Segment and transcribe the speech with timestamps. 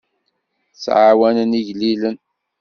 [0.73, 2.17] Ttɛawanen igellilen.